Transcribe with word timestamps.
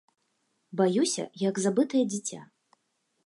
Баюся, 0.81 1.25
як 1.49 1.61
забытае 1.65 2.03
дзіця. 2.13 2.41